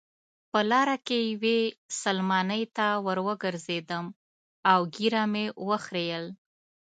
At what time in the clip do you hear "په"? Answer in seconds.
0.51-0.59